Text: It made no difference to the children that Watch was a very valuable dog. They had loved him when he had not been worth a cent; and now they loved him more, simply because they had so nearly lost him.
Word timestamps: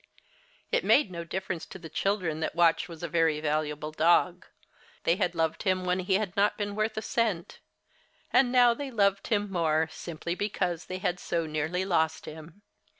It 0.71 0.83
made 0.83 1.11
no 1.11 1.23
difference 1.23 1.63
to 1.67 1.77
the 1.77 1.87
children 1.87 2.39
that 2.39 2.55
Watch 2.55 2.87
was 2.89 3.03
a 3.03 3.07
very 3.07 3.39
valuable 3.39 3.91
dog. 3.91 4.47
They 5.03 5.17
had 5.17 5.35
loved 5.35 5.61
him 5.61 5.85
when 5.85 5.99
he 5.99 6.15
had 6.15 6.35
not 6.35 6.57
been 6.57 6.75
worth 6.75 6.97
a 6.97 7.03
cent; 7.03 7.59
and 8.33 8.51
now 8.51 8.73
they 8.73 8.89
loved 8.89 9.27
him 9.27 9.51
more, 9.51 9.89
simply 9.91 10.33
because 10.33 10.85
they 10.85 10.97
had 10.97 11.19
so 11.19 11.45
nearly 11.45 11.85
lost 11.85 12.25
him. 12.25 12.63